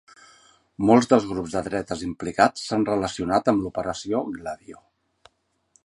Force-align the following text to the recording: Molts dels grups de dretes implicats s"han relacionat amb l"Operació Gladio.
Molts 0.89 1.07
dels 1.11 1.27
grups 1.33 1.53
de 1.57 1.61
dretes 1.67 2.01
implicats 2.07 2.65
s"han 2.65 2.87
relacionat 2.91 3.53
amb 3.53 3.63
l"Operació 3.67 4.25
Gladio. 4.39 4.85